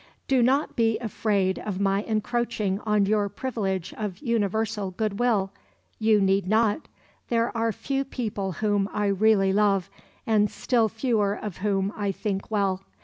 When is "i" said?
8.93-9.05, 11.95-12.11